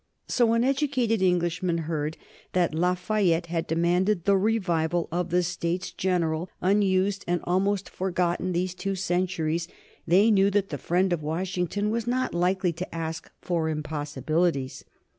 [0.27, 2.17] So when educated Englishmen heard
[2.53, 8.73] that Lafayette had demanded the revival of the States General, unused and almost forgotten these
[8.73, 9.67] two centuries,
[10.07, 14.83] they knew that the friend of Washington was not likely to ask for impossibilities.